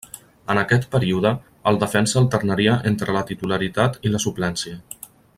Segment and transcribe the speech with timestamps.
[0.53, 1.31] En aquest període,
[1.71, 4.79] el defensa alternaria entre la titularitat i la suplència.